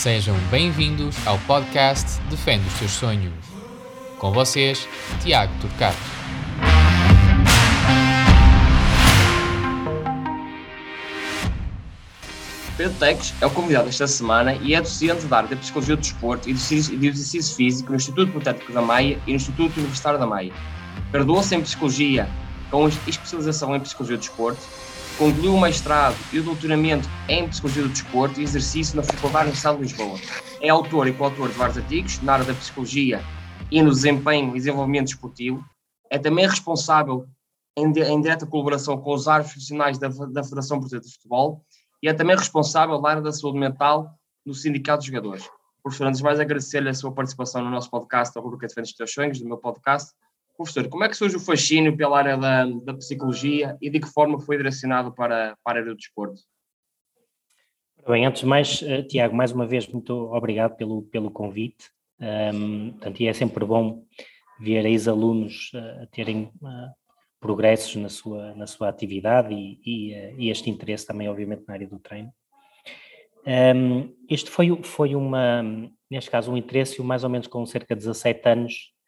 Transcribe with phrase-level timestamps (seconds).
[0.00, 3.34] Sejam bem-vindos ao podcast Defende os Seus Sonhos.
[4.18, 4.88] Com vocês,
[5.22, 5.98] Tiago Turcato.
[12.78, 16.00] Pedro Teques é o convidado esta semana e é docente da área da Psicologia do
[16.00, 20.26] Desporto e do Exercício Físico no Instituto Politécnico da Maia e no Instituto Universitário da
[20.26, 20.54] Maia.
[21.12, 22.26] Graduou-se em Psicologia
[22.70, 24.62] com especialização em Psicologia do Desporto,
[25.20, 29.76] concluiu o mestrado e o doutoramento em Psicologia do Desporto e Exercício na Faculdade Universidade
[29.76, 30.18] de Lisboa.
[30.62, 33.20] É autor e coautor de vários artigos na área da Psicologia
[33.70, 35.62] e no desempenho e desenvolvimento desportivo.
[36.10, 37.26] É também responsável
[37.76, 41.62] em, em direta colaboração com os árbitros profissionais da, da Federação Portuguesa de Futebol
[42.02, 44.14] e é também responsável na área da saúde mental
[44.46, 45.46] no Sindicato de Jogadores.
[46.00, 49.12] Antes de mais agradecer-lhe a sua participação no nosso podcast, a rubrica Defende os Teus
[49.12, 50.12] Sonhos, do meu podcast.
[50.60, 54.06] Professor, como é que surge o fascínio pela área da, da psicologia e de que
[54.06, 56.38] forma foi direcionado para, para a área do desporto?
[58.06, 61.88] Bem, antes de mais, uh, Tiago, mais uma vez, muito obrigado pelo, pelo convite.
[62.20, 64.04] Um, portanto, e é sempre bom
[64.60, 66.92] ver ex-alunos uh, terem uh,
[67.40, 70.12] progressos na sua, na sua atividade e, e,
[70.44, 72.30] e, este interesse também, obviamente, na área do treino.
[73.46, 75.62] Um, este foi, foi uma,
[76.10, 78.99] neste caso, um interesse mais ou menos com cerca de 17 anos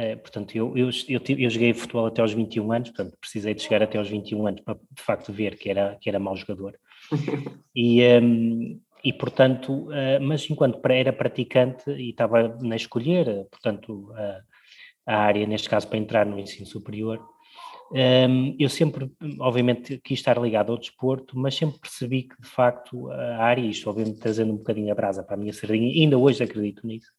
[0.00, 3.60] Uh, portanto, eu, eu, eu, eu, joguei futebol até aos 21 anos, portanto, precisei de
[3.60, 6.78] chegar até aos 21 anos para, de facto, ver que era, que era mau jogador.
[7.76, 14.40] e, um, e, portanto, uh, mas enquanto era praticante e estava na escolher, portanto, a,
[15.06, 17.20] a área, neste caso, para entrar no ensino superior,
[17.92, 23.10] um, eu sempre, obviamente, quis estar ligado ao desporto, mas sempre percebi que, de facto,
[23.10, 26.42] a área, isto, obviamente, trazendo um bocadinho a brasa para a minha sardinha, ainda hoje
[26.42, 27.10] acredito nisso,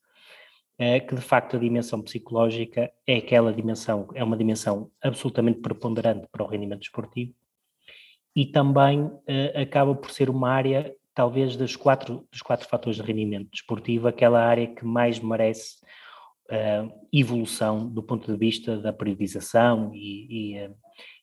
[0.84, 6.28] é que de facto a dimensão psicológica é aquela dimensão, é uma dimensão absolutamente preponderante
[6.32, 7.34] para o rendimento esportivo
[8.36, 9.22] e também uh,
[9.62, 14.44] acaba por ser uma área, talvez dos quatro, dos quatro fatores de rendimento desportivo, aquela
[14.44, 15.76] área que mais merece
[16.50, 20.76] uh, evolução do ponto de vista da periodização e, e, uh,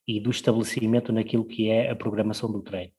[0.07, 2.93] e, do estabelecimento naquilo que é a programação do treino.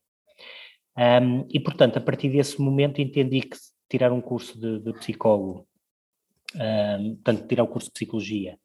[0.98, 3.56] Um, e, portanto, a partir desse momento entendi que
[3.90, 5.69] tirar um curso de, de psicólogo
[6.54, 8.58] portanto, tirar o curso de Psicologia,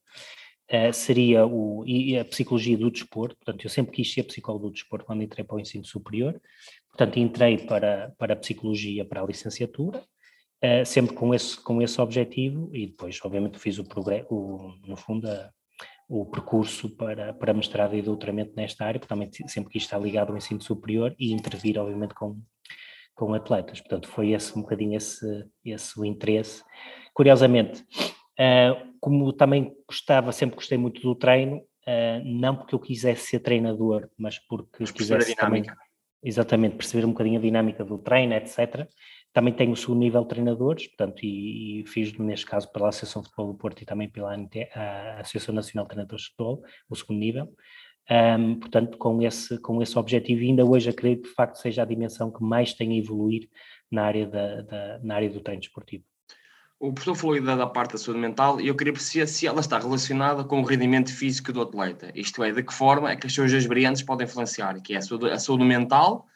[0.73, 4.73] uh, seria o, e a Psicologia do Desporto, portanto, eu sempre quis ser psicólogo do
[4.73, 6.41] desporto quando entrei para o ensino superior,
[6.91, 12.01] portanto, entrei para, para a Psicologia para a licenciatura, uh, sempre com esse, com esse
[12.01, 13.85] objetivo, e depois, obviamente, fiz o,
[14.31, 15.51] o no fundo, a,
[16.09, 20.31] o percurso para, para mestrado e doutoramento nesta área, porque também sempre quis estar ligado
[20.31, 22.41] ao ensino superior e intervir, obviamente, com,
[23.15, 23.81] com atletas.
[23.81, 25.27] Portanto, foi esse um bocadinho esse,
[25.65, 26.63] esse o interesse
[27.15, 33.29] Curiosamente, uh, como também gostava, sempre gostei muito do treino, uh, não porque eu quisesse
[33.29, 35.63] ser treinador, mas porque mas quisesse também,
[36.23, 38.89] exatamente, perceber um bocadinho a dinâmica do treino, etc.
[39.33, 43.23] Também tenho o segundo nível de treinadores, portanto, e, e fiz neste caso pela Associação
[43.23, 44.53] de Futebol do Porto e também pela ANT,
[45.19, 47.49] Associação Nacional de Treinadores de Futebol, o segundo nível.
[48.11, 51.83] Um, portanto, com esse, com esse objetivo, e ainda hoje acredito que de facto seja
[51.83, 53.49] a dimensão que mais tem a evoluir
[53.91, 56.05] na área, da, da na área do treino esportivo
[56.89, 59.61] o professor falou da, da parte da saúde mental e eu queria perceber se ela
[59.61, 62.13] está relacionada com o rendimento físico do atleta.
[62.15, 65.01] Isto é, de que forma é que as suas variantes podem influenciar, que é a
[65.01, 66.27] saúde, a saúde mental,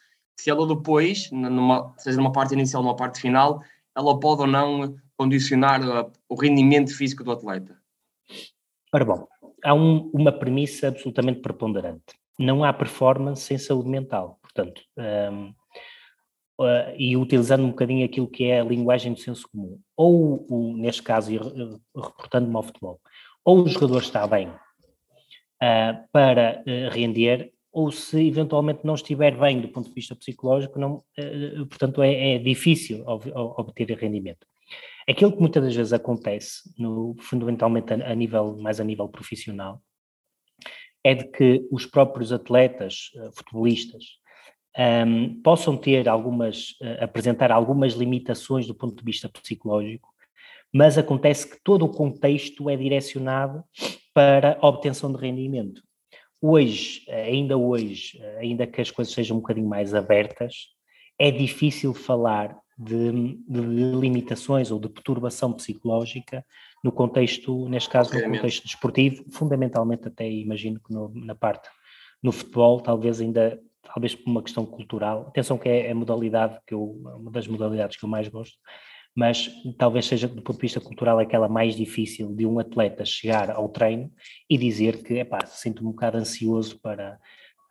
[0.40, 3.62] se ela depois, numa, seja numa parte inicial ou numa parte final,
[3.94, 5.80] ela pode ou não condicionar
[6.28, 7.76] o rendimento físico do atleta.
[8.92, 9.28] Ora bom,
[9.62, 12.16] há um, uma premissa absolutamente preponderante.
[12.38, 14.38] Não há performance sem saúde mental.
[14.40, 14.80] Portanto,
[16.58, 20.76] uh, e utilizando um bocadinho aquilo que é a linguagem do senso comum, ou, o,
[20.76, 21.30] neste caso,
[21.94, 23.00] reportando-me ao futebol,
[23.44, 29.60] ou o jogador está bem uh, para uh, render, ou se eventualmente não estiver bem
[29.60, 31.04] do ponto de vista psicológico, não,
[31.68, 34.44] portanto é, é difícil obter rendimento.
[35.06, 39.80] Aquilo que muitas das vezes acontece, no, fundamentalmente a, a nível, mais a nível profissional,
[41.04, 44.18] é de que os próprios atletas, futebolistas,
[44.78, 50.08] um, possam ter algumas, uh, apresentar algumas limitações do ponto de vista psicológico,
[50.72, 53.64] mas acontece que todo o contexto é direcionado
[54.14, 55.82] para a obtenção de rendimento.
[56.40, 60.68] Hoje, ainda hoje, ainda que as coisas sejam um bocadinho mais abertas,
[61.18, 66.44] é difícil falar de, de limitações ou de perturbação psicológica
[66.84, 71.68] no contexto, neste caso, no contexto desportivo, fundamentalmente até imagino que no, na parte
[72.22, 75.26] no futebol talvez ainda talvez por uma questão cultural.
[75.28, 78.56] Atenção que é a modalidade que eu, uma das modalidades que eu mais gosto,
[79.16, 83.50] mas talvez seja do ponto de vista cultural aquela mais difícil de um atleta chegar
[83.50, 84.12] ao treino
[84.48, 87.18] e dizer que, epá, sinto-me um bocado ansioso para,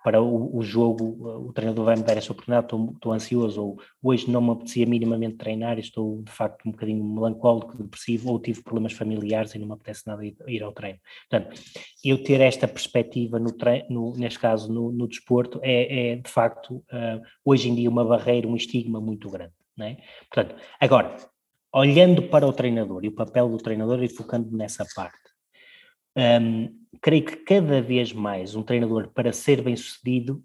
[0.07, 3.81] para o, o, jogo, o treinador vai me dar essa oportunidade, estou, estou, ansioso, ou
[4.01, 8.63] hoje não me apetecia minimamente treinar, estou de facto um bocadinho melancólico, depressivo, ou tive
[8.63, 10.98] problemas familiares e não me apetece nada ir, ao treino.
[11.30, 11.62] Portanto,
[12.06, 16.30] eu ter esta perspectiva, no treino, no, neste caso no, no desporto, é, é, de
[16.30, 19.51] facto, uh, hoje em dia, uma barreira, um estigma muito grande.
[19.77, 19.98] É?
[20.33, 21.18] Portanto, agora,
[21.74, 25.26] olhando para o treinador e o papel do treinador e focando nessa parte,
[26.18, 26.69] um,
[27.02, 30.44] creio que cada vez mais um treinador, para ser bem sucedido,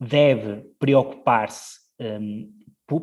[0.00, 2.50] deve preocupar-se um,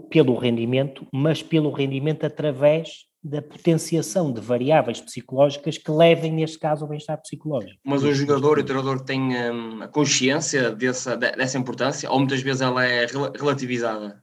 [0.09, 6.83] pelo rendimento, mas pelo rendimento através da potenciação de variáveis psicológicas que levem, neste caso,
[6.83, 7.79] ao bem-estar psicológico.
[7.85, 9.35] Mas o jogador e o treinador têm
[9.81, 14.21] a consciência dessa, dessa importância ou muitas vezes ela é relativizada?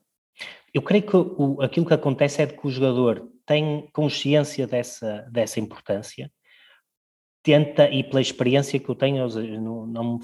[0.72, 5.58] Eu creio que o, aquilo que acontece é que o jogador tem consciência dessa, dessa
[5.58, 6.30] importância,
[7.42, 9.26] tenta, e pela experiência que eu tenho,
[9.60, 10.20] não, não,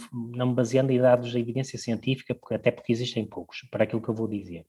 [0.46, 4.08] me baseando em dados da evidência científica, porque, até porque existem poucos, para aquilo que
[4.08, 4.66] eu vou dizer,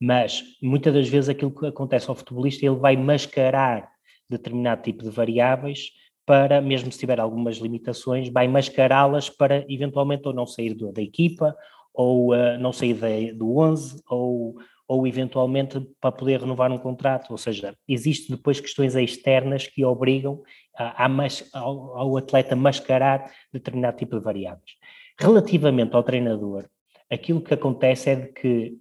[0.00, 3.90] mas muitas das vezes aquilo que acontece ao futebolista, ele vai mascarar
[4.28, 5.90] determinado tipo de variáveis
[6.24, 11.00] para, mesmo se tiver algumas limitações, vai mascará-las para eventualmente ou não sair do, da
[11.00, 11.56] equipa,
[11.92, 14.56] ou uh, não sair de, do 11, ou,
[14.86, 20.42] ou eventualmente para poder renovar um contrato, ou seja, existem depois questões externas que obrigam
[20.78, 21.08] a
[21.54, 24.70] ao, ao, atleta mascarar determinado tipo de variáveis.
[25.18, 26.66] Relativamente ao treinador,
[27.10, 28.76] aquilo que acontece é de que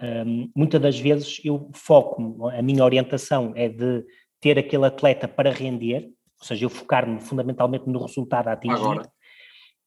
[0.00, 4.04] um, muitas das vezes eu foco, a minha orientação é de
[4.40, 6.10] ter aquele atleta para render,
[6.40, 9.10] ou seja, eu focar-me fundamentalmente no resultado a atingir, agora.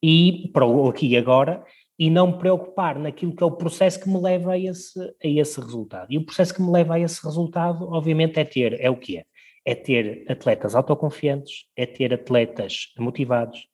[0.04, 1.64] e para o aqui e agora,
[1.98, 5.28] e não me preocupar naquilo que é o processo que me leva a esse, a
[5.28, 6.12] esse resultado.
[6.12, 9.18] E o processo que me leva a esse resultado, obviamente, é ter, é o que
[9.18, 9.26] é?
[9.66, 13.68] É ter atletas autoconfiantes, é ter atletas motivados,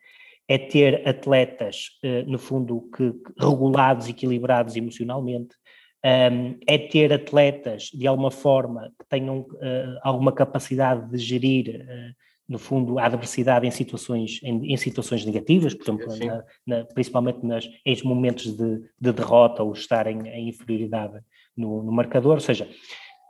[0.47, 5.55] é ter atletas, eh, no fundo, que, regulados, equilibrados emocionalmente,
[6.03, 12.15] é ter atletas, de alguma forma, que tenham uh, alguma capacidade de gerir uh,
[12.49, 17.45] no fundo, a adversidade em situações, em, em situações negativas, por exemplo, na, na, principalmente
[17.45, 21.17] nas, em momentos de, de, derrota ou estarem em inferioridade
[21.55, 22.67] no, no, marcador, ou seja,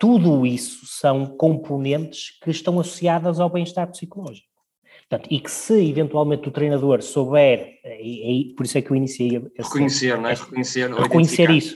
[0.02, 4.48] tudo isso são componentes que estão associadas ao bem-estar psicológico.
[5.08, 8.96] Portanto, e que se eventualmente o treinador souber, e, e por isso é que eu
[8.96, 9.38] iniciei...
[9.56, 10.34] Esse, reconhecer, não é?
[10.34, 11.76] Reconhecer, reconhecer isso.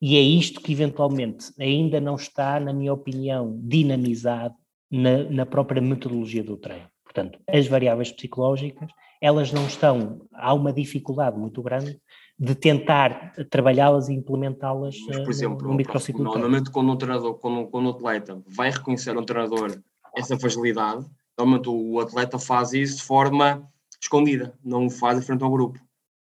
[0.00, 4.54] E é isto que eventualmente ainda não está, na minha opinião, dinamizado
[4.90, 6.88] na, na própria metodologia do treino.
[7.04, 8.88] Portanto, as variáveis psicológicas,
[9.20, 12.00] elas não estão, há uma dificuldade muito grande
[12.38, 16.22] de tentar trabalhá-las e implementá-las Mas, por exemplo, no, no microciclo.
[16.22, 19.80] Normalmente quando um treinador, quando, quando o atleta vai reconhecer um treinador
[20.14, 21.06] essa fragilidade,
[21.36, 23.66] normalmente o atleta faz isso de forma
[24.00, 25.78] escondida, não o faz frente ao grupo.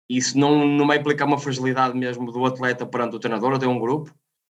[0.08, 3.66] Isso não, não vai implicar uma fragilidade mesmo do atleta perante o treinador ou de
[3.66, 4.14] um grupo.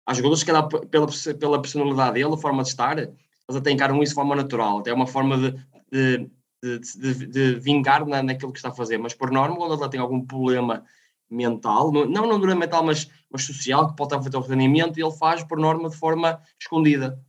[0.05, 0.51] Há jogadores que,
[0.87, 1.07] pela,
[1.39, 3.15] pela personalidade dele, a forma de estar, eles
[3.47, 5.51] até encaram isso de forma natural, até é uma forma de,
[5.91, 6.29] de,
[6.61, 9.89] de, de, de vingar na, naquilo que está a fazer, mas por norma, quando ela
[9.89, 10.83] tem algum problema
[11.29, 14.97] mental, não, não não mental, mas, mas social, que pode estar a fazer o rendimento,
[14.97, 17.23] ele faz por norma de forma escondida.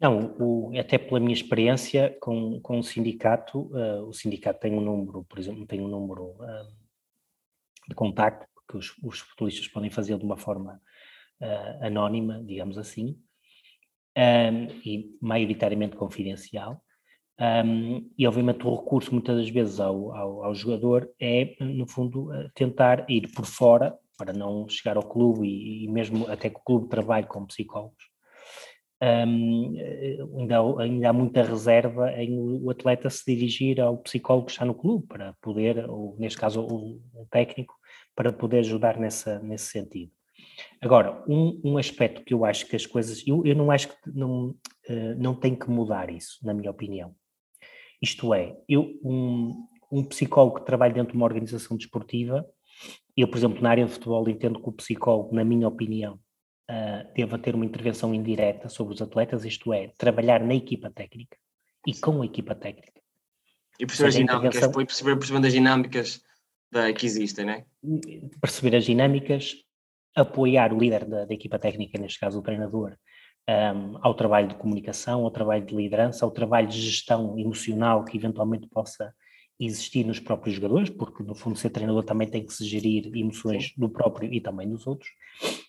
[0.00, 4.80] Não, o, até pela minha experiência com, com o sindicato, uh, o sindicato tem um
[4.80, 6.68] número, por exemplo, tem um número uh,
[7.88, 10.80] de contacto, que os, os futbolistas podem fazer de uma forma
[11.40, 13.18] uh, anónima, digamos assim,
[14.16, 16.80] um, e maioritariamente confidencial.
[17.40, 22.30] Um, e obviamente o recurso muitas das vezes ao, ao, ao, jogador é, no fundo,
[22.52, 26.64] tentar ir por fora para não chegar ao clube e, e mesmo até que o
[26.64, 28.08] clube trabalhe com psicólogos.
[29.00, 29.76] Um,
[30.36, 34.64] ainda, há, ainda há muita reserva em o atleta se dirigir ao psicólogo que está
[34.64, 37.74] no clube para poder, ou neste caso o, o técnico,
[38.16, 40.10] para poder ajudar nessa, nesse sentido.
[40.80, 43.94] Agora, um, um aspecto que eu acho que as coisas, eu, eu não acho que
[44.12, 47.14] não, uh, não tem que mudar isso, na minha opinião.
[48.00, 52.46] Isto é, eu, um, um psicólogo que trabalha dentro de uma organização desportiva,
[53.16, 56.14] eu, por exemplo, na área de futebol, entendo que o psicólogo, na minha opinião,
[56.70, 61.36] uh, deva ter uma intervenção indireta sobre os atletas, isto é, trabalhar na equipa técnica
[61.86, 63.00] e com a equipa técnica.
[63.80, 64.84] E perceber as dinâmicas, intervenção...
[64.84, 66.22] perceber, perceber as dinâmicas
[66.70, 67.64] da, que existem, né?
[68.40, 69.54] Perceber as dinâmicas,
[70.14, 72.96] apoiar o líder da, da equipa técnica, neste caso o treinador,
[73.48, 78.16] um, ao trabalho de comunicação, ao trabalho de liderança, ao trabalho de gestão emocional que
[78.16, 79.14] eventualmente possa
[79.58, 83.72] existir nos próprios jogadores, porque no fundo ser treinador também tem que se gerir emoções
[83.76, 85.10] do próprio e também dos outros.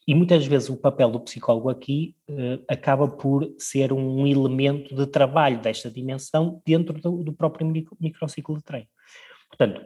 [0.08, 5.08] E muitas vezes o papel do psicólogo aqui uh, acaba por ser um elemento de
[5.08, 8.88] trabalho desta dimensão dentro do, do próprio micro, microciclo de treino.
[9.48, 9.82] Portanto,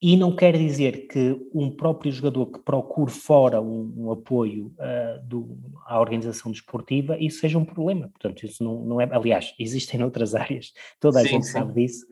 [0.00, 5.26] e não quer dizer que um próprio jogador que procure fora um, um apoio uh,
[5.26, 8.08] do, à organização desportiva, isso seja um problema.
[8.08, 9.08] Portanto, isso não, não é.
[9.10, 11.52] Aliás, existem noutras áreas, toda a sim, gente sim.
[11.52, 12.06] sabe disso,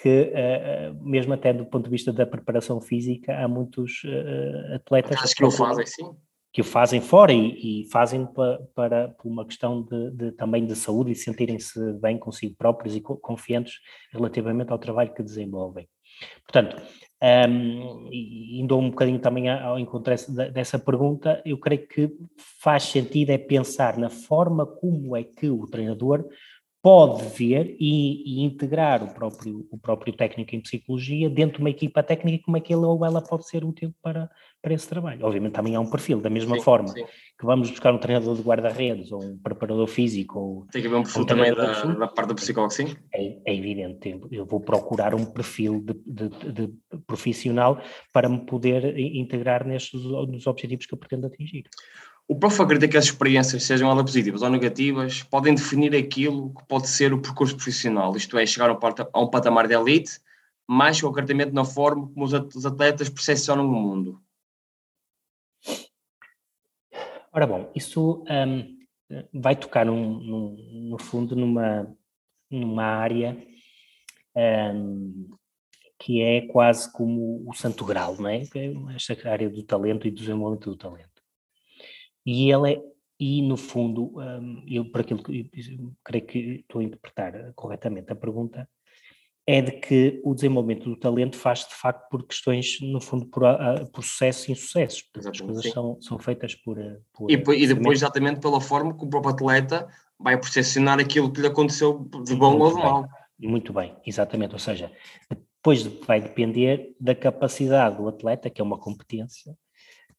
[0.00, 5.18] que uh, mesmo até do ponto de vista da preparação física, há muitos uh, atletas.
[5.20, 6.10] Acho que o fazem, sim.
[6.52, 10.64] Que o fazem fora e, e fazem para, para, por uma questão de, de, também
[10.64, 13.74] de saúde e sentirem-se bem consigo próprios e confiantes
[14.12, 15.88] relativamente ao trabalho que desenvolvem.
[16.42, 16.76] Portanto,
[17.48, 20.14] um, indo um bocadinho também ao encontro
[20.52, 22.10] dessa pergunta, eu creio que
[22.60, 26.28] faz sentido é pensar na forma como é que o treinador
[26.84, 31.70] pode ver e, e, integrar o próprio, o próprio técnico em psicologia dentro de uma
[31.70, 34.28] equipa técnica, como é que ele ou ela pode ser útil para,
[34.60, 35.24] para esse trabalho.
[35.24, 37.02] Obviamente também há um perfil, da mesma sim, forma sim.
[37.38, 40.38] que vamos buscar um treinador de guarda-redes ou um preparador físico.
[40.38, 42.94] Ou, Tem que haver um perfil um também da, da, parte do psicólogo, sim?
[43.14, 46.74] É, é, evidente, eu vou procurar um perfil de, de, de,
[47.06, 47.80] profissional
[48.12, 51.64] para me poder integrar nestes nos objetivos que eu pretendo atingir.
[52.26, 56.64] O prof acredita que as experiências, sejam elas positivas ou negativas, podem definir aquilo que
[56.66, 60.20] pode ser o percurso profissional, isto é, chegar a um patamar de elite,
[60.66, 64.22] mais concretamente na forma como os atletas percepcionam o mundo.
[67.30, 68.78] Ora bom, isso um,
[69.34, 71.94] vai tocar num, num, no fundo numa,
[72.50, 73.36] numa área
[74.74, 75.30] um,
[75.98, 78.42] que é quase como o santo grau, não é?
[78.94, 81.13] Esta área do talento e do desenvolvimento do talento.
[82.24, 82.82] E ele é,
[83.18, 85.50] e no fundo, um, eu, por aquilo que
[86.02, 88.68] creio que estou a interpretar corretamente a pergunta,
[89.46, 93.42] é de que o desenvolvimento do talento faz de facto por questões, no fundo, por,
[93.42, 95.04] uh, por sucesso e insucessos.
[95.16, 96.76] As coisas são, são feitas por.
[97.12, 99.86] por e, e, depois, exatamente pela forma que o próprio atleta
[100.18, 103.08] vai percepcionar aquilo que lhe aconteceu de bom ou de mal.
[103.38, 104.54] Muito bem, exatamente.
[104.54, 104.90] Ou seja,
[105.28, 109.54] depois vai depender da capacidade do atleta, que é uma competência,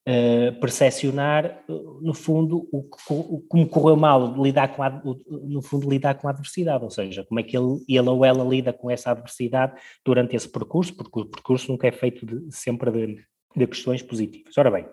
[0.07, 6.15] uh, percepcionar, no fundo, o, o, como correu mal, lidar com a, no fundo, lidar
[6.15, 9.11] com a adversidade, ou seja, como é que ele, ele ou ela lida com essa
[9.11, 14.01] adversidade durante esse percurso, porque o percurso nunca é feito de, sempre de, de questões
[14.01, 14.57] positivas.
[14.57, 14.85] Ora bem,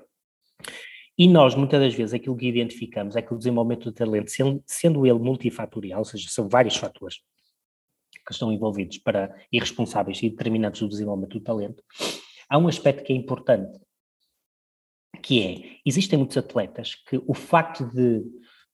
[1.19, 4.63] e nós, muitas das vezes, aquilo que identificamos é que o desenvolvimento do talento, sendo,
[4.67, 7.19] sendo ele multifatorial, ou seja, são vários fatores
[8.27, 11.83] que estão envolvidos para e responsáveis e determinantes do desenvolvimento do talento,
[12.49, 13.79] há um aspecto que é importante
[15.23, 18.23] que é, existem muitos atletas que o facto de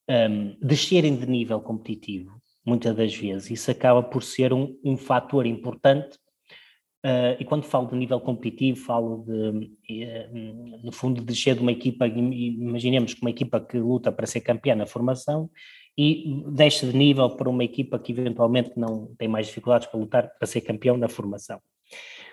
[0.08, 5.46] um, descerem de nível competitivo, muitas das vezes, isso acaba por ser um, um fator
[5.46, 6.18] importante
[7.04, 9.70] Uh, e quando falo de nível competitivo, falo de,
[10.04, 14.26] uh, no fundo, de descer de uma equipa, imaginemos que uma equipa que luta para
[14.26, 15.48] ser campeã na formação
[15.96, 20.28] e desce de nível para uma equipa que eventualmente não tem mais dificuldades para lutar
[20.38, 21.60] para ser campeão na formação.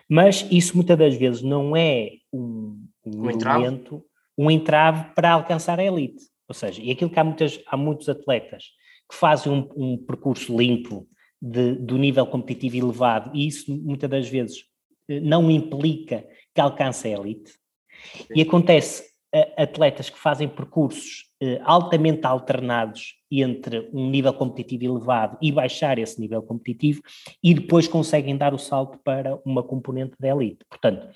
[0.09, 4.03] Mas isso muitas das vezes não é um, um, um elemento,
[4.37, 6.23] um entrave para alcançar a elite.
[6.47, 8.65] Ou seja, e aquilo que há, muitas, há muitos atletas
[9.09, 11.07] que fazem um, um percurso limpo
[11.41, 14.65] de, do nível competitivo elevado, e isso muitas das vezes
[15.09, 17.51] eh, não implica que alcance a elite.
[17.51, 18.25] Sim.
[18.35, 19.15] E acontece
[19.57, 26.19] atletas que fazem percursos eh, altamente alternados entre um nível competitivo elevado e baixar esse
[26.21, 27.01] nível competitivo
[27.43, 30.63] e depois conseguem dar o salto para uma componente da elite.
[30.69, 31.07] Portanto,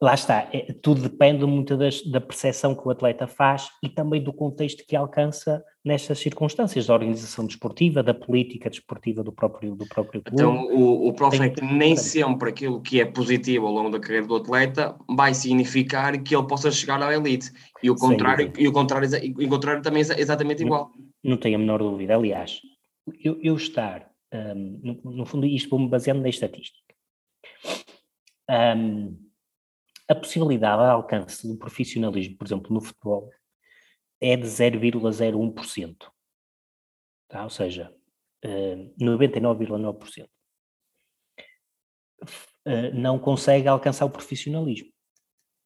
[0.00, 4.22] lá está, é, tudo depende muito das, da percepção que o atleta faz e também
[4.22, 9.86] do contexto que alcança nestas circunstâncias, da organização desportiva, da política desportiva do próprio, do
[9.86, 10.42] próprio clube.
[10.42, 14.26] Então, o, o é que nem sempre aquilo que é positivo ao longo da carreira
[14.26, 17.50] do atleta vai significar que ele possa chegar à elite.
[17.82, 20.90] E o contrário, e o contrário, o contrário também é exatamente igual.
[21.22, 22.14] Não, não tenho a menor dúvida.
[22.14, 22.60] Aliás,
[23.22, 26.94] eu, eu estar, um, no, no, fundo, isto vou-me baseando na estatística.
[28.50, 29.29] Um,
[30.10, 33.30] a possibilidade de alcance do profissionalismo, por exemplo, no futebol,
[34.20, 36.10] é de 0,01%.
[37.28, 37.44] Tá?
[37.44, 37.94] Ou seja,
[38.44, 40.28] uh, 99,9%.
[42.66, 44.90] Uh, não consegue alcançar o profissionalismo.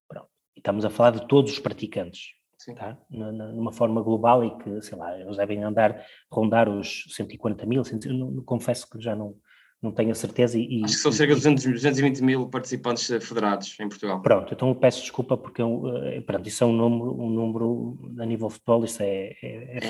[0.07, 0.29] Pronto.
[0.55, 2.35] E estamos a falar de todos os praticantes.
[2.77, 2.99] Tá?
[3.11, 8.13] Numa forma global e que, sei lá, eles devem andar, rondar os 140 mil, 100,
[8.13, 9.37] não, confesso que já não,
[9.85, 10.59] não tenho a certeza.
[10.59, 14.23] E, Acho que são cerca de 200, 220 mil participantes federados em Portugal.
[14.23, 17.99] Pronto, então eu peço desculpa porque eu, eh, pronto, isso é um número, um número
[18.19, 19.83] a nível futebol, isso é, é, é,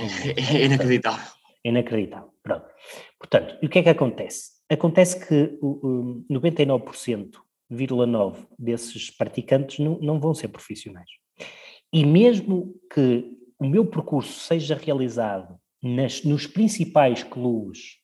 [0.56, 1.32] é inacreditável.
[1.62, 2.66] É inacreditável, pronto.
[3.18, 4.54] Portanto, e o que é que acontece?
[4.68, 11.08] Acontece que o, 99,9% desses praticantes não, não vão ser profissionais.
[11.92, 18.02] E mesmo que o meu percurso seja realizado nas, nos principais clubes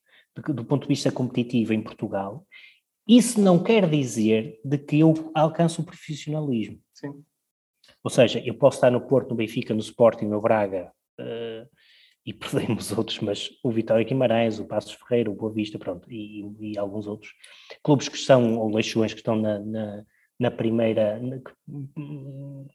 [0.49, 2.47] do ponto de vista competitivo em Portugal,
[3.07, 6.79] Isso não quer dizer de que eu alcanço o profissionalismo.
[6.95, 7.25] Sim.
[8.05, 11.69] Ou seja, eu posso estar no Porto, no Benfica, no Sporting, no Braga, uh,
[12.25, 16.45] e perdemos outros, mas o Vitória Guimarães, o Passos Ferreira, o Boa Vista, pronto, e,
[16.61, 17.33] e alguns outros
[17.83, 20.05] clubes que são, ou leixões que estão na, na,
[20.39, 21.53] na primeira, na, que,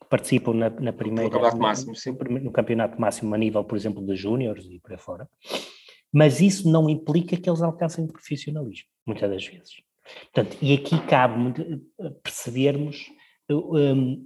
[0.09, 1.93] participam na, primeira, no campeonato, máximo,
[2.29, 5.29] no, no campeonato máximo a nível, por exemplo, de júniores e por aí fora,
[6.15, 9.81] mas isso não implica que eles alcancem profissionalismo, muitas das vezes.
[10.31, 11.61] Portanto, e aqui cabe
[11.99, 13.11] eh, percebermos
[13.51, 14.25] um,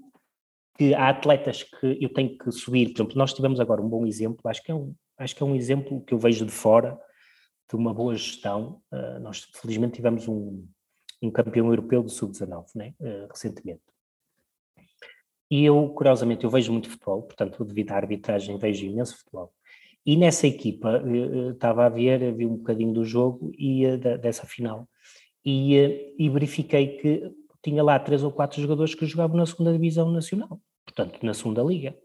[0.77, 4.05] que há atletas que eu tenho que subir, por exemplo, nós tivemos agora um bom
[4.05, 6.95] exemplo, acho que é um, acho que é um exemplo que eu vejo de fora
[7.67, 8.83] de uma boa gestão.
[8.91, 10.63] Uh, nós felizmente tivemos um,
[11.23, 13.81] um campeão europeu do sub-19, né, uh, recentemente.
[15.49, 19.51] E eu, curiosamente, eu vejo muito futebol, portanto, devido à arbitragem, vejo imenso futebol.
[20.05, 24.87] E nessa equipa, uh, estava a ver, vi um bocadinho do jogo e dessa final,
[25.45, 30.11] e, e verifiquei que tinha lá três ou quatro jogadores que jogavam na segunda divisão
[30.11, 31.95] nacional, portanto, na segunda liga,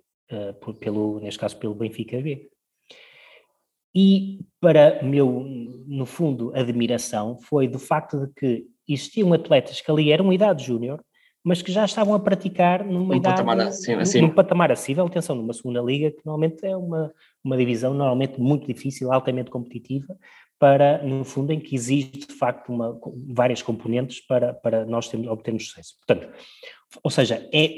[0.81, 2.49] pelo, neste caso pelo Benfica B.
[3.95, 5.45] E para meu,
[5.87, 11.01] no fundo, admiração foi do facto de que existiam atletas que ali eram idade júnior,
[11.45, 15.05] mas que já estavam a praticar numa um idade, patamar acima, num, num patamar acessível,
[15.05, 17.13] atenção, numa segunda liga, que normalmente é uma,
[17.45, 20.17] uma divisão normalmente muito difícil, altamente competitiva,
[20.59, 22.99] para, no fundo, em que exige de facto uma,
[23.29, 25.97] várias componentes para, para nós termos, obtermos sucesso.
[26.07, 26.33] Portanto,
[27.03, 27.71] ou seja, é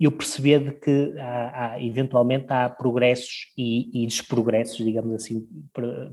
[0.00, 5.46] eu perceber de que há, há, eventualmente há progressos e, e desprogressos, digamos assim,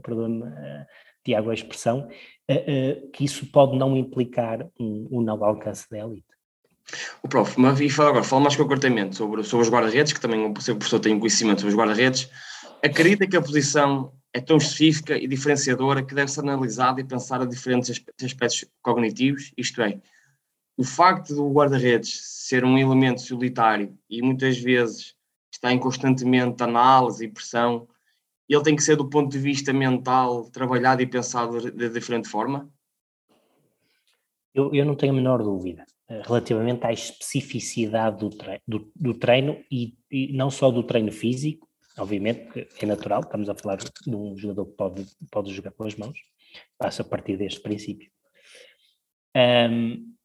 [0.03, 0.85] perdoe-me, uh,
[1.23, 6.28] Tiago, a expressão, uh, que isso pode não implicar um, um não alcance da elite.
[7.21, 10.53] O prof, e fala agora, fala mais concretamente sobre, sobre os guarda-redes, que também o
[10.53, 12.29] professor tem conhecimento sobre os guarda-redes.
[12.83, 17.41] Acredita que a posição é tão específica e diferenciadora que deve ser analisada e pensar
[17.41, 19.99] a diferentes aspectos cognitivos, isto é,
[20.77, 25.15] o facto do guarda-redes ser um elemento solitário e muitas vezes
[25.51, 27.87] está em constantemente análise e pressão,
[28.47, 32.69] ele tem que ser do ponto de vista mental trabalhado e pensado de, diferente forma?
[34.53, 39.63] Eu, eu, não tenho a menor dúvida relativamente à especificidade do treino, do, do treino
[39.71, 41.67] e, e, não só do treino físico,
[41.97, 45.83] obviamente que é natural, estamos a falar de um jogador que pode, pode jogar com
[45.83, 46.17] as mãos,
[46.77, 48.09] passa a partir deste princípio.
[49.35, 50.15] Um,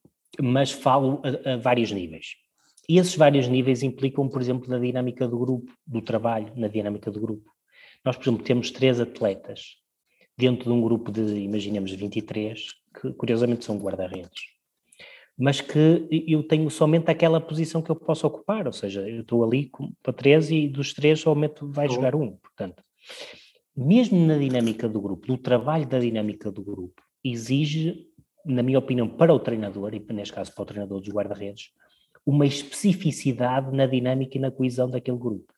[0.41, 2.37] mas falo a, a, vários níveis.
[2.89, 7.11] E esses vários níveis implicam, por exemplo, na dinâmica do grupo, do trabalho, na dinâmica
[7.11, 7.53] do grupo.
[8.03, 9.77] Nós, por exemplo, temos três atletas
[10.37, 14.54] dentro de um grupo de, imaginemos, 23, que curiosamente são guarda-redes
[15.37, 19.45] mas que eu tenho somente aquela posição que eu posso ocupar, ou seja, eu estou
[19.45, 22.83] ali com, para três e dos três somente vai jogar um, portanto.
[23.77, 28.07] Mesmo na dinâmica do grupo, do trabalho da dinâmica do grupo, exige,
[28.45, 31.71] na minha opinião, para o treinador, e neste caso para o treinador dos guarda-redes,
[32.25, 35.54] uma especificidade na dinâmica e na coesão daquele grupo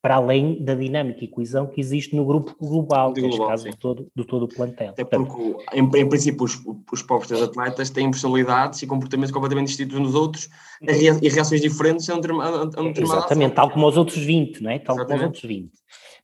[0.00, 4.06] para além da dinâmica e coesão que existe no grupo global, neste caso do todo,
[4.14, 4.90] do todo o plantel.
[4.90, 9.98] Até porque, em, em princípio, os, os povos atletas têm personalidades e comportamentos completamente distintos
[9.98, 10.48] uns dos outros
[10.80, 14.78] e reações diferentes a um determinado Exatamente, tal como os outros 20, não é?
[14.78, 15.06] Tal Exatamente.
[15.08, 15.70] como os outros 20.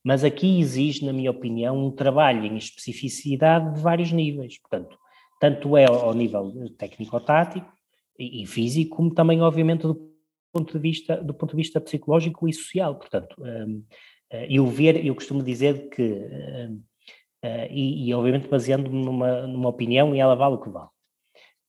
[0.05, 4.59] Mas aqui existe, na minha opinião, um trabalho em especificidade de vários níveis.
[4.59, 4.97] Portanto,
[5.41, 7.71] tanto é ao nível técnico-tático
[8.19, 10.09] e físico, como também, obviamente, do
[10.53, 12.95] ponto de vista, do ponto de vista psicológico e social.
[12.97, 13.83] Portanto, um,
[14.31, 16.83] eh, eu ver, eu costumo dizer que, um,
[17.45, 20.89] uh, e, e, obviamente baseando-me numa, numa opinião e ela vale o que vale.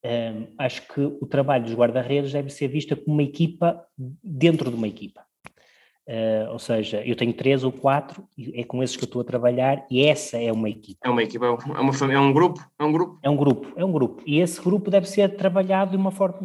[0.06, 3.86] Um, acho que o trabalho dos guarda-redes deve ser visto como uma equipa
[4.24, 5.26] dentro de uma equipa.
[6.08, 9.26] Uh, ou seja, eu tenho três ou quatro, é com esses que eu estou a
[9.26, 11.00] trabalhar e essa é uma equipa.
[11.06, 12.60] É uma equipa, é, uma, é um grupo?
[12.80, 13.20] É um grupo?
[13.22, 14.24] É um grupo, é um grupo.
[14.26, 16.39] E esse grupo deve ser trabalhado de uma forma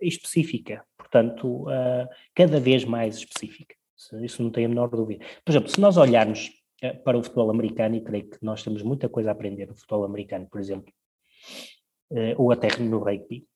[0.00, 0.82] específica
[1.14, 3.76] portanto, uh, cada vez mais específica.
[4.20, 5.24] Isso não tenho a menor dúvida.
[5.44, 6.50] Por exemplo, se nós olharmos
[6.82, 9.76] uh, para o futebol americano, e creio que nós temos muita coisa a aprender do
[9.76, 10.92] futebol americano, por exemplo,
[12.10, 13.46] uh, ou até no rugby,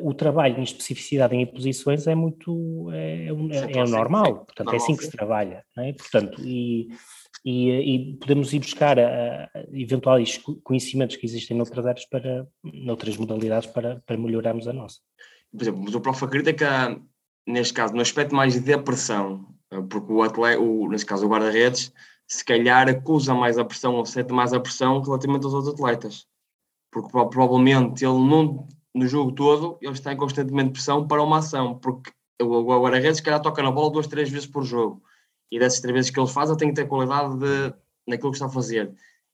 [0.00, 4.94] o trabalho em especificidade em posições é muito é, é, é normal, portanto é assim
[4.94, 5.92] que se trabalha, é?
[5.92, 6.86] portanto e,
[7.44, 13.16] e, e, podemos ir buscar a, a eventuais conhecimentos que existem noutras áreas para, noutras
[13.16, 15.00] modalidades para, para melhorarmos a nossa
[15.52, 16.64] por exemplo, o prof que,
[17.46, 21.28] neste caso, no aspecto mais de pressão, eh, porque o atleta, o, neste caso o
[21.28, 21.92] guarda-redes,
[22.28, 26.26] se calhar acusa mais a pressão ou sente mais a pressão relativamente aos outros atletas.
[26.92, 31.78] Porque provavelmente ele não, no jogo todo, ele está em constantemente pressão para uma ação,
[31.78, 32.10] porque
[32.42, 35.02] o guarda-redes se calhar toca na bola duas, três vezes por jogo.
[35.50, 37.74] E dessas três vezes que ele faz, ele tem que ter qualidade de,
[38.06, 38.92] naquilo que está a fazer.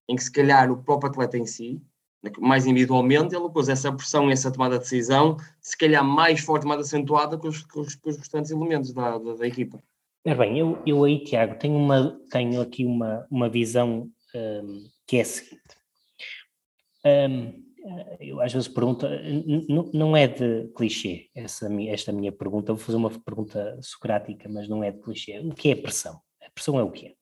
[0.08, 1.82] Em que se calhar o próprio atleta em si
[2.38, 6.66] mais individualmente, ele pôs essa pressão e essa tomada de decisão, se calhar mais forte,
[6.66, 9.82] mais acentuada que os, que os, que os restantes elementos da, da, da equipa.
[10.24, 15.16] É bem, eu, eu aí, Tiago, tenho, uma, tenho aqui uma, uma visão um, que
[15.16, 15.62] é a seguinte.
[17.04, 17.62] Um,
[18.20, 19.06] eu às vezes pergunto,
[19.92, 24.84] não é de clichê essa, esta minha pergunta, vou fazer uma pergunta socrática, mas não
[24.84, 25.40] é de clichê.
[25.40, 26.20] O que é pressão?
[26.40, 27.16] A pressão é o quê?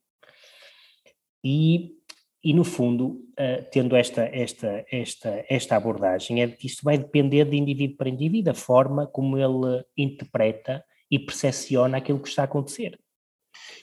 [1.42, 1.96] E,
[2.42, 7.44] e no fundo, uh, tendo esta, esta, esta, esta abordagem, é que isto vai depender
[7.44, 12.44] de indivíduo para indivíduo, a forma como ele interpreta e percepciona aquilo que está a
[12.46, 12.98] acontecer.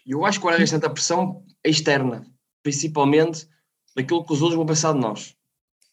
[0.05, 2.25] Eu acho que o guarda-redes tanta pressão externa,
[2.63, 3.47] principalmente
[3.95, 5.35] daquilo que os outros vão pensar de nós.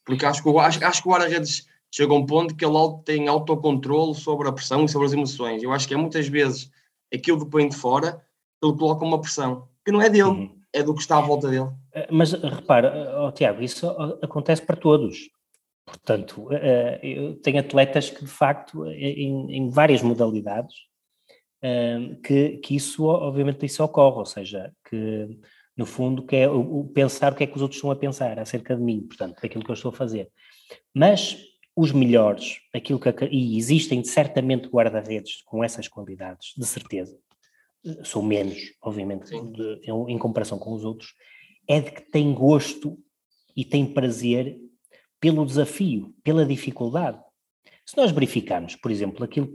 [0.05, 2.74] Porque acho que, acho, acho que o guarda-redes chega a um ponto que ele
[3.05, 5.62] tem autocontrole sobre a pressão e sobre as emoções.
[5.62, 6.70] Eu acho que é muitas vezes
[7.12, 8.24] aquilo que põe de fora,
[8.62, 10.61] ele coloca uma pressão, que não é dele, uhum.
[10.72, 11.70] é do que está à volta dele.
[11.94, 13.88] Eh, mas repara, oh, Tiago, isso
[14.22, 15.30] acontece para todos.
[15.87, 20.74] Portanto, eh, eu tenho atletas que, de facto, em, em várias modalidades,
[22.22, 25.38] que, que isso, obviamente, isso ocorre, ou seja, que
[25.76, 28.38] no fundo, que é o, pensar o que é que os outros estão a pensar
[28.38, 30.30] acerca de mim, portanto, daquilo que eu estou a fazer.
[30.94, 31.37] Mas
[31.76, 37.18] os melhores, aquilo que, e existem certamente guarda-redes com essas qualidades, de certeza,
[38.04, 41.12] são menos, obviamente, de, em comparação com os outros,
[41.68, 42.98] é de que têm gosto
[43.57, 44.59] e têm prazer
[45.20, 47.18] pelo desafio, pela dificuldade.
[47.87, 49.50] Se nós verificarmos, por exemplo, aquilo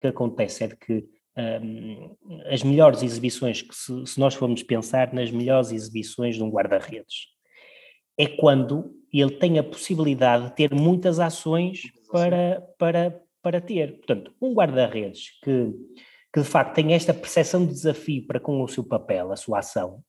[0.00, 5.12] que acontece é de que um, as melhores exibições, que se, se, nós formos pensar
[5.12, 7.28] nas melhores exibições de um guarda-redes,
[8.18, 13.96] é quando ele tem a possibilidade de ter muitas ações para, para, para ter.
[13.96, 15.72] Portanto, um guarda-redes que,
[16.32, 19.58] que de facto tem esta percepção de desafio para com o seu papel, a sua
[19.58, 20.02] ação,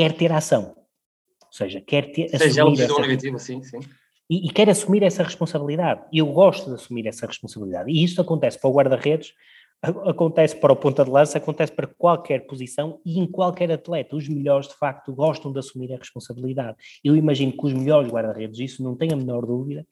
[0.00, 0.74] quer ter ação.
[1.44, 2.30] Ou seja, quer ter.
[2.30, 3.00] Seja ela essa...
[3.00, 3.80] negativa, sim, sim.
[4.30, 6.02] E, e, quer assumir essa responsabilidade.
[6.12, 7.90] Eu gosto de assumir essa responsabilidade.
[7.90, 9.34] E isso acontece para o guarda-redes
[9.82, 14.14] acontece para o ponta de lança, acontece para qualquer posição e em qualquer atleta.
[14.14, 16.76] Os melhores, de facto, gostam de assumir a responsabilidade.
[17.02, 19.86] Eu imagino que os melhores guarda-redes, isso não tenho a menor dúvida,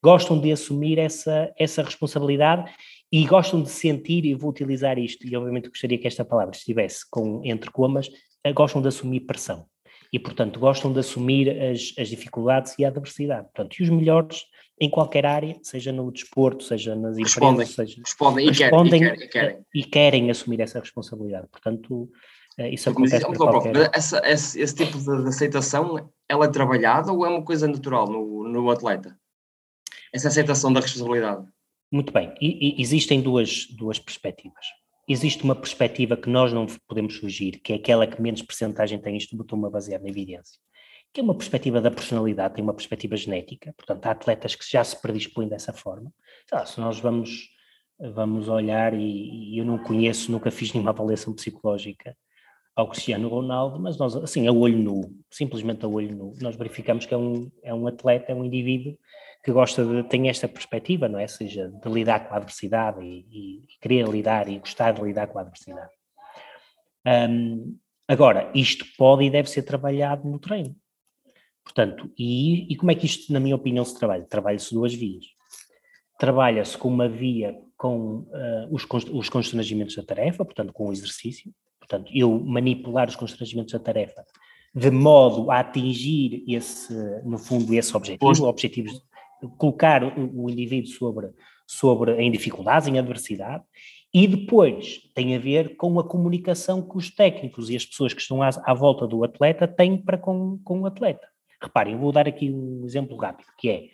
[0.00, 2.72] gostam de assumir essa, essa responsabilidade
[3.10, 7.04] e gostam de sentir, e vou utilizar isto, e obviamente gostaria que esta palavra estivesse
[7.10, 8.08] com, entre comas,
[8.50, 9.66] gostam de assumir pressão.
[10.12, 13.44] E, portanto, gostam de assumir as, as dificuldades e a adversidade.
[13.44, 14.44] Portanto, e os melhores
[14.80, 19.24] em qualquer área, seja no desporto, seja nas respondem, empresas, seja, respondem, respondem e, querem,
[19.24, 21.46] e, querem, e, querem, assumir essa responsabilidade.
[21.48, 22.10] Portanto,
[22.58, 23.90] eh, isso acontece Mas, qualquer...
[23.94, 28.48] essa, esse, esse, tipo de aceitação, ela é trabalhada ou é uma coisa natural no,
[28.48, 29.16] no atleta?
[30.12, 31.46] Essa aceitação da responsabilidade?
[31.92, 34.66] Muito bem, e existem duas, duas perspectivas.
[35.12, 39.16] Existe uma perspectiva que nós não podemos fugir, que é aquela que menos percentagem tem,
[39.16, 40.58] isto botou-me a basear na evidência
[41.12, 44.82] que é uma perspectiva da personalidade, tem uma perspectiva genética, portanto, há atletas que já
[44.82, 46.10] se predispõem dessa forma.
[46.50, 47.50] Lá, se nós vamos,
[47.98, 52.16] vamos olhar, e, e, eu não conheço, nunca fiz nenhuma avaliação psicológica
[52.74, 57.04] ao Cristiano Ronaldo, mas nós, assim, a olho nu, simplesmente a olho nu, nós verificamos
[57.04, 58.96] que é um, é um atleta, é um indivíduo
[59.42, 61.26] que gosta de, tem esta perspectiva, não é?
[61.26, 65.26] Seja, de lidar com a adversidade e, e, e querer lidar e gostar de lidar
[65.26, 65.90] com a adversidade.
[67.06, 67.76] Um,
[68.06, 70.76] agora, isto pode e deve ser trabalhado no treino.
[71.64, 74.24] Portanto, e, e como é que isto, na minha opinião, se trabalha?
[74.24, 75.24] Trabalha-se duas vias.
[76.18, 81.52] Trabalha-se com uma via com uh, os, os constrangimentos da tarefa, portanto, com o exercício.
[81.80, 84.24] Portanto, eu manipular os constrangimentos da tarefa
[84.74, 89.02] de modo a atingir esse, no fundo, esse objetivo, objetivos,
[89.56, 91.30] colocar o, indivíduo sobre,
[91.66, 93.64] sobre em dificuldades, em adversidade,
[94.14, 98.20] e depois tem a ver com a comunicação que os técnicos e as pessoas que
[98.20, 101.26] estão à, à volta do atleta têm para com, com o atleta.
[101.62, 103.84] Reparem, vou dar aqui um exemplo rápido, que é,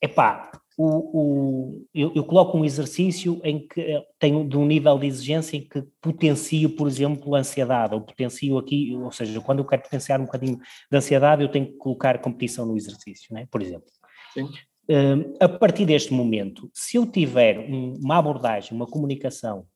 [0.00, 4.98] epá, o, o, eu, eu coloco um exercício em que eh, tenho de um nível
[4.98, 9.60] de exigência em que potencio, por exemplo, a ansiedade, ou potencio aqui, ou seja, quando
[9.60, 10.58] eu quero potenciar um bocadinho
[10.90, 13.46] de ansiedade, eu tenho que colocar competição no exercício, né?
[13.50, 13.86] por exemplo.
[14.32, 14.48] Sim.
[14.88, 19.66] Uh, a partir deste momento, se eu tiver um, uma abordagem, uma comunicação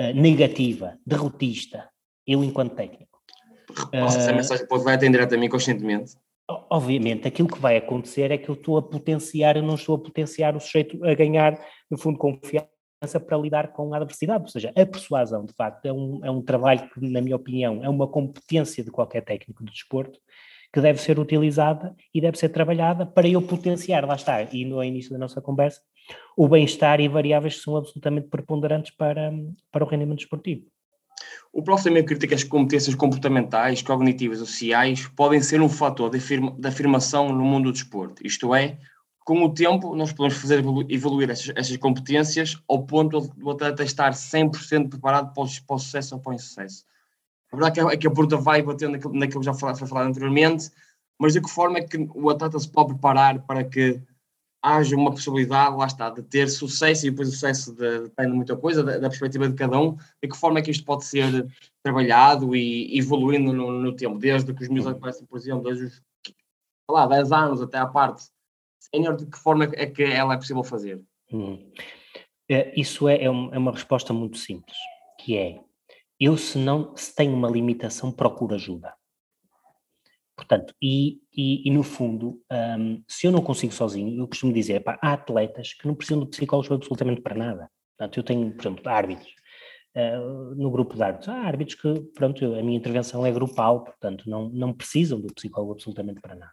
[0.00, 1.88] uh, negativa, derrotista,
[2.26, 3.18] eu enquanto técnico.
[3.68, 6.14] Repassa uh, essa mensagem pode vai atender a mim conscientemente
[6.48, 9.98] obviamente, aquilo que vai acontecer é que eu estou a potenciar, eu não estou a
[9.98, 11.58] potenciar o sujeito a ganhar,
[11.90, 12.68] no fundo, confiança
[13.26, 14.44] para lidar com a adversidade.
[14.44, 17.84] Ou seja, a persuasão, de facto, é um, é um trabalho que, na minha opinião,
[17.84, 20.18] é uma competência de qualquer técnico de desporto
[20.76, 24.84] que deve ser utilizada e deve ser trabalhada para eu potenciar, lá está, e no
[24.84, 25.80] início da nossa conversa,
[26.36, 29.32] o bem-estar e variáveis que são absolutamente preponderantes para,
[29.72, 30.66] para o rendimento esportivo.
[31.50, 36.18] O prof também critica as competências comportamentais, cognitivas ou sociais podem ser um fator de,
[36.18, 38.20] afirma, de afirmação no mundo do desporto.
[38.22, 38.76] Isto é,
[39.24, 44.12] com o tempo, nós podemos fazer evoluir essas, essas competências ao ponto do atleta estar
[44.12, 46.84] 100% preparado para o, para o sucesso ou para o insucesso.
[47.52, 50.70] A verdade é que a, pergunta vai batendo naquilo, naquilo que já foi falado anteriormente,
[51.18, 54.00] mas de que forma é que o atleta se pode preparar para que
[54.62, 58.36] haja uma possibilidade, lá está, de ter sucesso e depois o sucesso de, depende de
[58.36, 61.04] muita coisa, da, da, perspectiva de cada um, de que forma é que isto pode
[61.04, 61.46] ser
[61.84, 66.02] trabalhado e evoluindo no, no tempo, desde que os meus aparecem, por exemplo, desde os
[66.90, 68.24] lá, 10 anos até à parte
[68.78, 71.02] sénior, de que forma é que ela é possível fazer?
[71.32, 71.70] Hum.
[72.48, 74.76] É, isso é, é, uma resposta muito simples,
[75.18, 75.60] que é,
[76.18, 78.94] eu se não, se tenho uma limitação, procuro ajuda.
[80.36, 82.42] Portanto, e, e, e no fundo,
[82.78, 86.22] um, se eu não consigo sozinho, eu costumo dizer, pá, há atletas que não precisam
[86.22, 87.70] de psicólogos absolutamente para nada.
[87.96, 89.32] Portanto, eu tenho, por exemplo, árbitros,
[89.96, 94.28] uh, no grupo de árbitros, há árbitros que, pronto, a minha intervenção é grupal, portanto,
[94.28, 96.52] não, não precisam do psicólogo absolutamente para nada.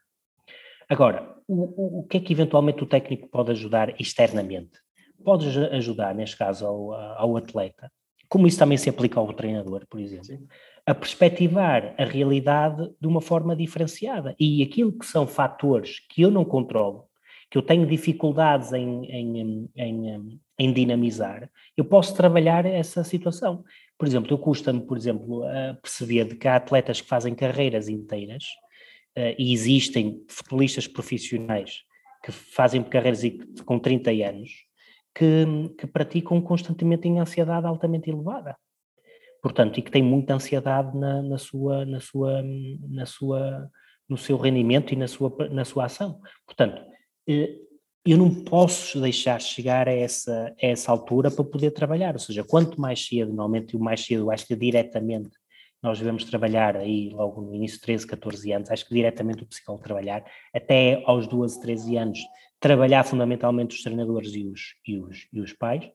[0.87, 4.79] Agora, o, o, o que é que eventualmente o técnico pode ajudar externamente?
[5.25, 7.91] Pode ajudar, neste caso, ao, ao atleta,
[8.33, 10.47] como isso também se aplica ao treinador, por exemplo, Sim
[10.85, 14.35] a perspectivar a realidade de uma forma diferenciada.
[14.39, 17.05] E aquilo que são fatores que eu não controlo,
[17.49, 23.63] que eu tenho dificuldades em, em, em, em dinamizar, eu posso trabalhar essa situação.
[23.97, 27.87] Por exemplo, eu custa-me, por exemplo, a perceber de que há atletas que fazem carreiras
[27.87, 28.43] inteiras
[29.17, 31.83] uh, e existem futebolistas profissionais
[32.25, 33.21] que fazem carreiras
[33.65, 34.51] com 30 anos
[35.15, 35.45] que,
[35.77, 38.55] que praticam constantemente em ansiedade altamente elevada
[39.43, 42.41] portanto, e que tem muita ansiedade na, na, sua, na, sua,
[42.89, 43.69] na sua,
[44.07, 46.21] no seu rendimento e na sua, na sua ação.
[46.45, 46.81] Portanto,
[47.27, 47.57] eh,
[48.05, 52.41] eu não posso deixar chegar a essa, a essa altura para poder trabalhar, ou seja,
[52.41, 55.31] quanto mais cedo, normalmente o mais cedo, acho que diretamente
[55.81, 59.47] nós devemos trabalhar aí logo no início de 13, 14 anos, acho que diretamente o
[59.47, 60.23] psicólogo trabalhar,
[60.53, 62.19] até aos 12, 13 anos,
[62.63, 65.91] trabalhar fundamentalmente os treinadores e os, e os, e os pais,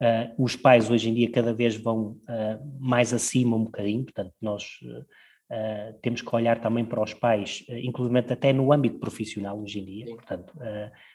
[0.00, 4.32] Uh, os pais hoje em dia cada vez vão uh, mais acima um bocadinho, portanto,
[4.40, 9.60] nós uh, temos que olhar também para os pais, uh, inclusive até no âmbito profissional
[9.60, 10.50] hoje em dia, portanto,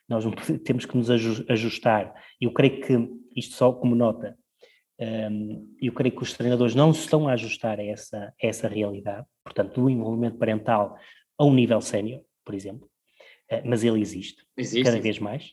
[0.07, 0.23] nós
[0.63, 2.13] temos que nos ajustar.
[2.39, 4.37] Eu creio que, isto só como nota,
[4.99, 8.67] um, eu creio que os treinadores não se estão a ajustar a essa, a essa
[8.67, 10.95] realidade, portanto, do envolvimento parental
[11.39, 12.87] a um nível sénior, por exemplo,
[13.65, 15.51] mas ele existe, existe, cada vez mais.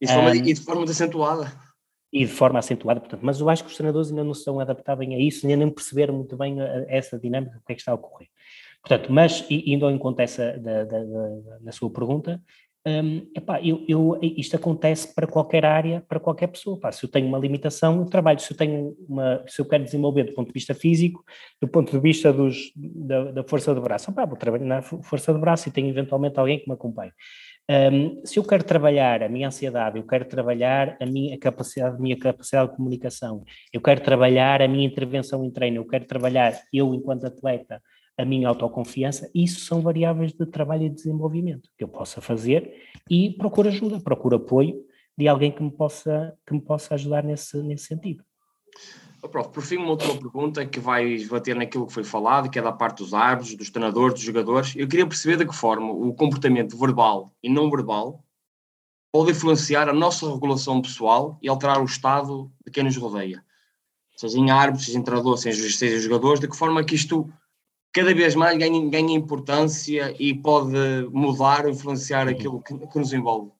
[0.00, 1.70] E de forma, um, e de forma acentuada
[2.12, 5.06] e de forma acentuada, portanto, mas eu acho que os treinadores ainda não estão adaptados
[5.06, 7.80] a isso, ainda nem perceberam muito bem a, a essa dinâmica, o que é que
[7.80, 8.28] está a ocorrer.
[8.82, 12.42] Portanto, mas, indo ao encontro dessa, da, da, da, da sua pergunta,
[12.86, 16.78] um, epá, eu, eu, isto acontece para qualquer área, para qualquer pessoa.
[16.78, 18.40] Epá, se eu tenho uma limitação, eu trabalho.
[18.40, 21.22] Se eu tenho uma, se eu quero desenvolver do ponto de vista físico,
[21.60, 25.32] do ponto de vista dos, da, da força do braço, epá, vou trabalhar na força
[25.32, 27.12] do braço e tenho eventualmente alguém que me acompanhe.
[27.70, 31.98] Um, se eu quero trabalhar a minha ansiedade, eu quero trabalhar a minha capacidade, a
[32.00, 36.60] minha capacidade de comunicação, eu quero trabalhar a minha intervenção em treino, eu quero trabalhar
[36.72, 37.80] eu enquanto atleta
[38.20, 42.72] a minha autoconfiança, isso são variáveis de trabalho e desenvolvimento que eu possa fazer
[43.08, 44.84] e procuro ajuda, procuro apoio
[45.16, 48.24] de alguém que me possa, que me possa ajudar nesse, nesse sentido.
[49.22, 52.58] Oh, prof, por fim, uma última pergunta que vai bater naquilo que foi falado, que
[52.58, 54.74] é da parte dos árbitros, dos treinadores, dos jogadores.
[54.74, 58.24] Eu queria perceber de que forma o comportamento verbal e não verbal
[59.12, 63.44] pode influenciar a nossa regulação pessoal e alterar o estado de quem nos rodeia.
[64.16, 67.30] Seja em árbitros, seja em treinadores, seja, seja em jogadores, de que forma que isto
[67.92, 70.76] cada vez mais ganha, ganha importância e pode
[71.12, 73.52] mudar influenciar aquilo que, que nos envolve.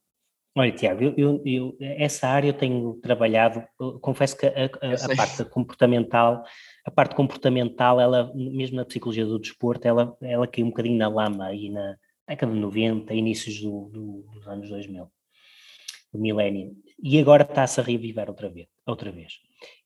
[0.57, 3.63] Olha, Tiago, eu, eu, eu, essa área eu tenho trabalhado,
[4.01, 6.45] confesso que a, a, a, parte comportamental,
[6.85, 11.09] a parte comportamental, ela, mesmo na psicologia do desporto, ela, ela caiu um bocadinho na
[11.09, 11.97] lama aí na
[12.29, 15.09] década de 90, inícios do, do, dos anos 2000,
[16.13, 18.67] do milénio, e agora está-se a reviver outra vez.
[18.85, 19.35] Outra vez.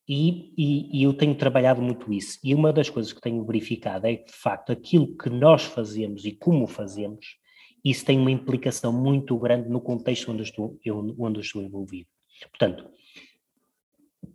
[0.07, 2.39] E, e, e, eu tenho trabalhado muito isso.
[2.45, 6.27] E uma das coisas que tenho verificado é que, de facto, aquilo que nós fazemos
[6.27, 7.39] e como fazemos
[7.85, 12.09] isso tem uma implicação muito grande no contexto onde estou, eu, onde estou envolvido.
[12.49, 12.89] Portanto,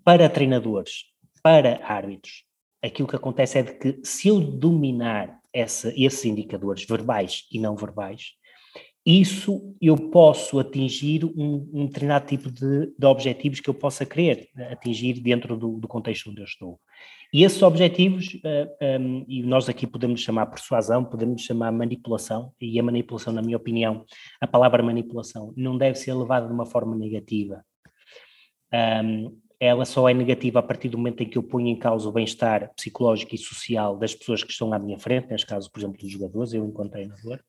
[0.04, 1.06] para treinadores,
[1.42, 2.46] para árbitros,
[2.82, 7.76] aquilo que acontece é de que se eu dominar essa, esses indicadores verbais e não
[7.76, 8.34] verbais,
[9.18, 14.50] isso eu posso atingir um, um determinado tipo de, de, objetivos que eu possa querer
[14.72, 16.80] atingir dentro do, do contexto onde eu estou.
[17.34, 21.72] E esses objetivos, uh, eh, um, ehm, e nós aqui podemos chamar persuasão, podemos chamar
[21.72, 24.04] manipulação, e a manipulação, na minha opinião,
[24.42, 27.64] a palavra manipulação não deve ser levada de uma forma negativa.
[28.74, 31.76] Um, ehm, ela só é negativa a partir do momento em que eu ponho em
[31.76, 35.70] causa o bem-estar psicológico e social das pessoas que estão à minha frente, neste caso,
[35.70, 37.40] por exemplo, dos jogadores, eu enquanto treinador,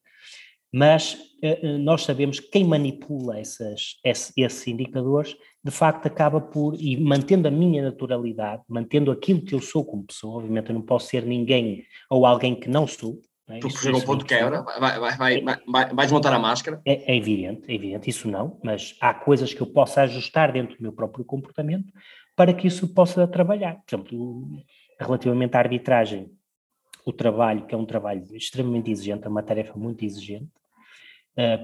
[0.73, 6.97] mas uh, nós sabemos que quem manipula essas, esses, indicadores, de facto acaba por, e
[6.97, 11.09] mantendo a minha naturalidade, mantendo aquilo que eu sou como pessoa, obviamente eu não posso
[11.09, 13.59] ser ninguém ou alguém que não sou, é?
[13.59, 16.81] Porque chega ao ponto de quebra, vai, vai, vai, vai, vais montar a máscara.
[16.85, 20.77] É, é, evidente, é evidente, isso não, mas há coisas que eu possa ajustar dentro
[20.77, 21.93] do meu próprio comportamento
[22.37, 23.83] para que isso possa trabalhar.
[23.85, 24.65] Por exemplo,
[24.99, 26.31] relativamente à arbitragem,
[27.05, 30.49] o trabalho, que é um trabalho extremamente exigente, é uma tarefa muito exigente,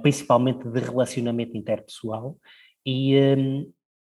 [0.02, 2.36] principalmente de relacionamento interpessoal,
[2.84, 3.72] e, um,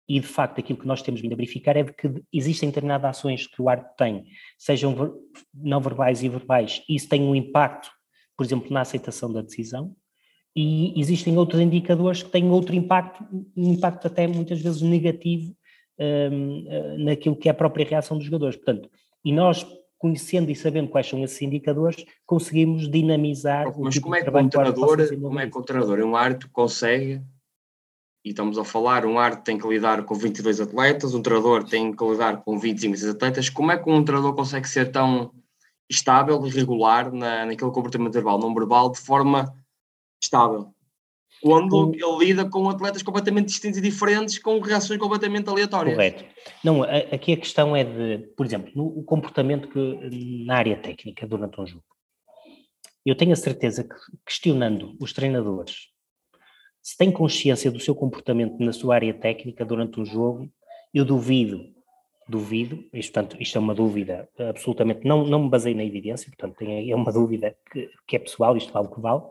[0.07, 3.17] e de facto aquilo que nós temos vindo a verificar é de que existem determinadas
[3.17, 4.25] ações que o árbitro tem,
[4.57, 5.19] sejam
[5.53, 7.89] não verbais e verbais, e isso tem um impacto,
[8.37, 9.95] por exemplo, na aceitação da decisão,
[10.55, 13.23] e existem outros indicadores que têm outro impacto,
[13.55, 15.55] um impacto até muitas vezes negativo
[15.99, 18.55] um, eh, naquilo que é a própria reação dos jogadores.
[18.55, 18.89] Portanto,
[19.23, 19.65] e nós
[19.99, 24.29] conhecendo e sabendo quais são esses indicadores, conseguimos dinamizar Mas o tipo como é que
[24.29, 27.21] o treinador, como é que o treinador, um árbitro consegue
[28.25, 31.93] e estamos a falar, um árbitro tem que lidar com 22 atletas, um treinador tem
[31.93, 35.31] que lidar com 25 atletas, como é que um treinador consegue ser tão
[35.89, 39.53] estável e regular na, naquele comportamento verbal, não verbal, de forma
[40.21, 40.73] estável?
[41.41, 45.95] Quando ele lida com atletas completamente distintos e diferentes, com reações completamente aleatórias.
[45.95, 46.25] Correto.
[46.63, 51.59] Não, aqui a questão é de, por exemplo, no comportamento que, na área técnica durante
[51.61, 51.83] um jogo.
[53.05, 55.89] Eu tenho a certeza que, questionando os treinadores
[56.81, 60.49] se tem consciência do seu comportamento na sua área técnica durante um jogo,
[60.93, 61.71] eu duvido,
[62.27, 66.61] duvido, isto, portanto, isto é uma dúvida absolutamente, não, não me baseio na evidência, portanto,
[66.61, 69.21] é uma dúvida que, que é pessoal, isto vale o que vale,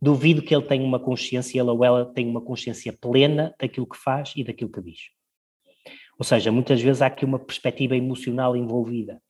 [0.00, 3.96] duvido que ele tenha uma consciência, ele ou ela tenha uma consciência plena daquilo que
[3.96, 5.10] faz e daquilo que diz.
[6.18, 9.20] Ou seja, muitas vezes há aqui uma perspectiva emocional envolvida.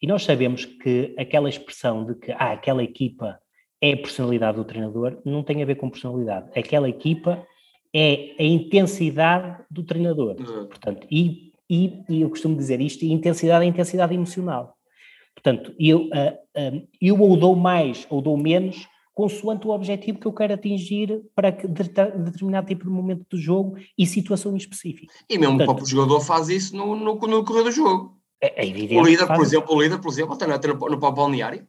[0.00, 3.38] E nós sabemos que aquela expressão de que ah, aquela equipa
[3.80, 6.50] é a personalidade do treinador, não tem a ver com personalidade.
[6.58, 7.46] Aquela equipa
[7.94, 10.36] é a intensidade do treinador.
[10.38, 10.66] Uhum.
[10.66, 14.74] Portanto, e, e, e, eu costumo dizer isto, intensidade é intensidade emocional.
[15.34, 20.32] Portanto, eu, uh, eu ou dou mais ou dou menos consoante o objetivo que eu
[20.32, 25.14] quero atingir para determinado tipo de momento do jogo e situação específica.
[25.30, 28.18] E mesmo Portanto, o próprio jogador faz isso no, no, no correr do jogo.
[28.40, 29.00] É, é evidente.
[29.00, 31.66] O líder, por exemplo, o líder, por exemplo, está no, no, no balneário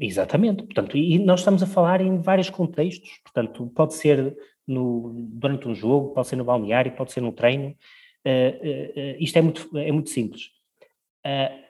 [0.00, 4.36] Exatamente, portanto, e nós estamos a falar em vários contextos, portanto, pode ser
[4.66, 9.16] no, durante um jogo, pode ser no balneário, pode ser no treino, uh, uh, uh,
[9.20, 10.50] isto é muito, é muito simples.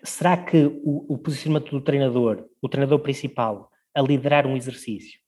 [0.02, 5.18] será que o, o, posicionamento do treinador, o treinador principal, a liderar um exercício,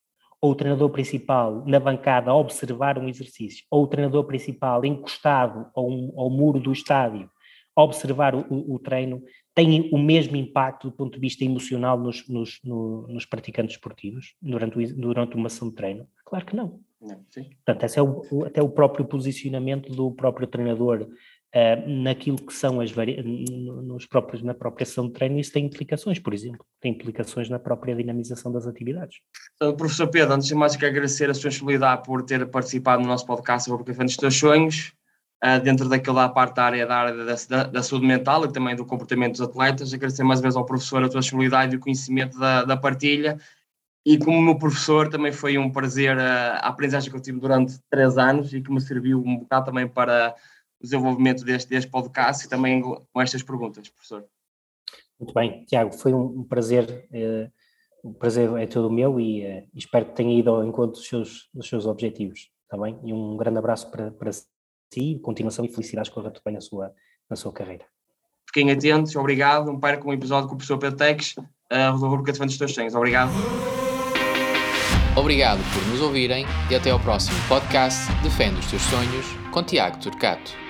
[0.40, 5.70] ou o treinador principal na bancada a observar um exercício, ou o treinador principal encostado
[5.74, 5.86] ao,
[6.20, 7.30] ao muro do estádio
[7.74, 9.22] a observar o, o, o treino,
[9.54, 14.34] têm o mesmo impacto do ponto de vista emocional nos, nos, no, nos praticantes esportivos
[14.42, 16.08] durante, o, durante uma sessão de treino?
[16.24, 16.80] Claro que não.
[17.00, 17.24] não
[17.64, 21.08] Portanto, esse é o, até o próprio posicionamento do próprio treinador
[21.54, 26.18] uh, naquilo que são as nos próprios, na própria sessão de treino, isso tem implicações,
[26.18, 29.18] por exemplo, tem implicações na própria dinamização das atividades.
[29.56, 33.08] Então, professor Pedro, antes de mais, quero agradecer a sua disponibilidade por ter participado no
[33.08, 34.92] nosso podcast sobre o Café dos Teus Sonhos
[35.44, 38.84] uh, dentro daquela parte da área da, área da, da, saúde mental e também do
[38.84, 39.92] comportamento dos atletas.
[39.92, 43.38] Agradecer mais uma vez ao professor a tua disponibilidade e o conhecimento da, da partilha.
[44.06, 48.16] E como meu professor, também foi um prazer a aprendizagem que eu tive durante três
[48.16, 50.34] anos e que me serviu um bocado também para
[50.80, 54.24] o desenvolvimento deste, deste podcast e também com estas perguntas, professor.
[55.18, 57.50] Muito bem, Tiago, foi um prazer, eh,
[58.04, 61.48] o prazer é todo meu e eh, espero que tenha ido ao encontro dos seus,
[61.52, 62.98] dos seus objetivos, está bem?
[63.04, 66.94] E um grande abraço para, para si, continuação e felicidades corra tudo bem na sua,
[67.28, 67.84] na sua carreira.
[68.46, 69.66] Fiquem atentos, obrigado.
[69.66, 71.34] Não percam um episódio com o professor Pedro Tex,
[71.70, 72.94] a rubrica de dos teus sonhos.
[72.94, 73.30] Obrigado.
[75.16, 79.98] Obrigado por nos ouvirem e até ao próximo podcast Defende os Teus Sonhos com Tiago
[79.98, 80.67] Turcato.